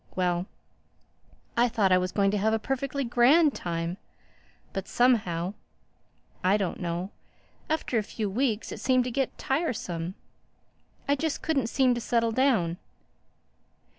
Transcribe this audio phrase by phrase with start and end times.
[0.15, 0.47] Well,
[1.55, 3.97] I thought I was going to have a perfectly grand time.
[4.73, 10.15] But somehow—I don't know—after a few weeks it seemed to get tiresome.
[11.07, 12.77] I just couldn't seem to settle down.